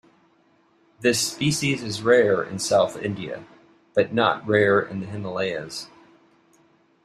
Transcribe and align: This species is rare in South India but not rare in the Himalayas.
This 1.01 1.19
species 1.31 1.83
is 1.83 2.01
rare 2.01 2.41
in 2.41 2.57
South 2.57 2.97
India 3.03 3.45
but 3.93 4.11
not 4.11 4.47
rare 4.47 4.79
in 4.81 4.99
the 5.01 5.05
Himalayas. 5.05 5.89